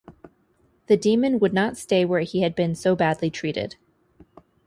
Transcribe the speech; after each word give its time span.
The 0.87 0.97
demon 0.97 1.37
would 1.37 1.53
not 1.53 1.77
stay 1.77 2.05
where 2.05 2.21
he 2.21 2.41
had 2.41 2.55
been 2.55 2.73
so 2.73 2.95
badly 2.95 3.29
treated. 3.29 3.75